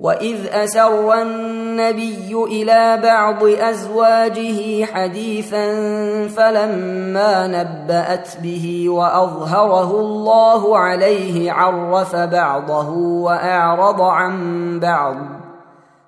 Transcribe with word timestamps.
واذ 0.00 0.46
اسر 0.46 1.22
النبي 1.22 2.34
إلى 2.48 3.00
بعض 3.02 3.44
ازواجه 3.44 4.84
حديثا 4.84 5.66
فلما 6.28 7.46
نبات 7.46 8.28
به 8.42 8.86
واظهره 8.88 10.00
الله 10.00 10.78
عليه 10.78 11.52
عرف 11.52 12.16
بعضه 12.16 12.88
واعرض 12.98 14.00
عن 14.00 14.80
بعض. 14.80 15.16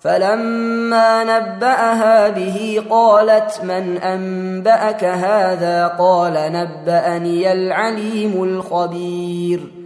فلما 0.00 1.24
نباها 1.24 2.28
به 2.28 2.82
قالت 2.90 3.60
من 3.64 3.98
انباك 3.98 5.04
هذا؟ 5.04 5.86
قال 5.86 6.32
نباني 6.32 7.52
العليم 7.52 8.44
الخبير. 8.44 9.85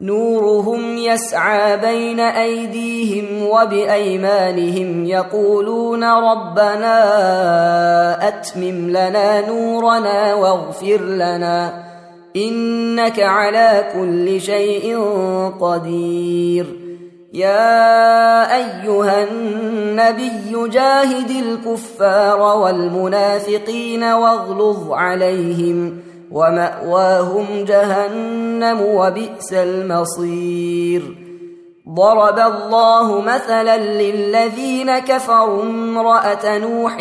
نورهم 0.00 0.98
يسعى 0.98 1.76
بين 1.76 2.20
أيديهم 2.20 3.46
وبأيمانهم 3.46 5.04
يقولون 5.04 6.04
ربنا 6.04 6.98
أتمم 8.28 8.90
لنا 8.90 9.48
نورنا 9.48 10.34
واغفر 10.34 11.00
لنا 11.00 11.84
إنك 12.36 13.20
على 13.20 13.84
كل 13.94 14.40
شيء 14.40 14.98
قدير 15.60 16.66
يا 17.34 18.56
أيها 18.56 19.24
النبي 19.24 20.68
جاهد 20.68 21.30
الكفار 21.30 22.40
والمنافقين 22.40 24.04
واغلظ 24.04 24.92
عليهم 24.92 26.07
ومأواهم 26.32 27.64
جهنم 27.64 28.80
وبئس 28.82 29.52
المصير. 29.52 31.28
ضرب 31.88 32.38
الله 32.38 33.20
مثلا 33.20 33.76
للذين 33.76 34.98
كفروا 34.98 35.62
امرأة 35.62 36.58
نوح 36.58 36.96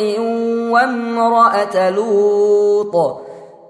وامرأة 0.71 1.89
لوط. 1.89 3.26